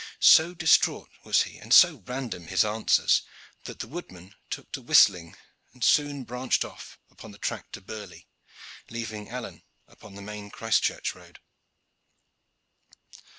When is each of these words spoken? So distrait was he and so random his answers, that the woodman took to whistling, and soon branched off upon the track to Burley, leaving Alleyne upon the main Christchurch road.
So 0.19 0.55
distrait 0.55 1.07
was 1.23 1.43
he 1.43 1.59
and 1.59 1.71
so 1.71 2.01
random 2.07 2.47
his 2.47 2.65
answers, 2.65 3.21
that 3.65 3.77
the 3.81 3.87
woodman 3.87 4.33
took 4.49 4.71
to 4.71 4.81
whistling, 4.81 5.35
and 5.73 5.83
soon 5.83 6.23
branched 6.23 6.65
off 6.65 6.97
upon 7.11 7.29
the 7.29 7.37
track 7.37 7.71
to 7.73 7.81
Burley, 7.81 8.27
leaving 8.89 9.29
Alleyne 9.29 9.61
upon 9.87 10.15
the 10.15 10.23
main 10.23 10.49
Christchurch 10.49 11.13
road. 11.13 11.37